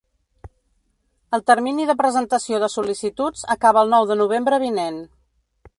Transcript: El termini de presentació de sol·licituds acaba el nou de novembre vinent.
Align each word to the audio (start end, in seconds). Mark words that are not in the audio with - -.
El 1.37 1.43
termini 1.49 1.85
de 1.91 1.97
presentació 1.99 2.63
de 2.65 2.71
sol·licituds 2.77 3.45
acaba 3.57 3.87
el 3.87 3.95
nou 3.95 4.13
de 4.13 4.21
novembre 4.25 4.63
vinent. 4.67 5.01